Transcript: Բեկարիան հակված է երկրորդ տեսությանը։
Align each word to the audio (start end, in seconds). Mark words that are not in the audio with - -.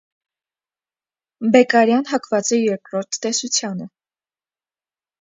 Բեկարիան 1.57 2.09
հակված 2.15 2.51
է 2.59 2.61
երկրորդ 2.65 3.23
տեսությանը։ 3.27 3.93